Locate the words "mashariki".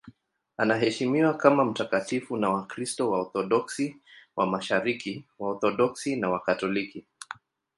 4.45-5.25